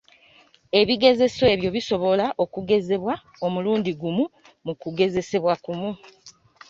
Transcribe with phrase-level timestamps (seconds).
[0.79, 3.13] Ebigezeso ebyo bisobola okugezebwa,
[3.45, 4.25] omulundi gumu
[4.65, 5.89] mu kugezesebwa kumu.